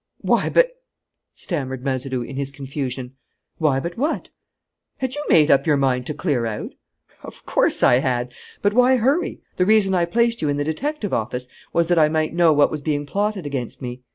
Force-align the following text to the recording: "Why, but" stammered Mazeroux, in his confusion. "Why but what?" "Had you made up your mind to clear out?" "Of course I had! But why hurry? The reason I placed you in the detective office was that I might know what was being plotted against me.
"Why, 0.21 0.49
but" 0.49 0.71
stammered 1.35 1.83
Mazeroux, 1.83 2.23
in 2.23 2.35
his 2.35 2.51
confusion. 2.51 3.17
"Why 3.59 3.79
but 3.79 3.97
what?" 3.99 4.31
"Had 4.97 5.13
you 5.13 5.23
made 5.29 5.51
up 5.51 5.67
your 5.67 5.77
mind 5.77 6.07
to 6.07 6.15
clear 6.15 6.47
out?" 6.47 6.73
"Of 7.21 7.45
course 7.45 7.83
I 7.83 7.99
had! 7.99 8.33
But 8.63 8.73
why 8.73 8.95
hurry? 8.97 9.41
The 9.57 9.67
reason 9.67 9.93
I 9.93 10.05
placed 10.05 10.41
you 10.41 10.49
in 10.49 10.57
the 10.57 10.63
detective 10.63 11.13
office 11.13 11.45
was 11.71 11.87
that 11.87 11.99
I 11.99 12.09
might 12.09 12.33
know 12.33 12.51
what 12.51 12.71
was 12.71 12.81
being 12.81 13.05
plotted 13.05 13.45
against 13.45 13.79
me. 13.79 14.01